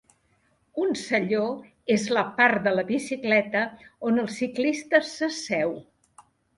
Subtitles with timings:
[0.85, 1.41] Un selló
[1.97, 3.65] és la part de la bicicleta
[4.11, 5.81] on el ciclista s'asseu.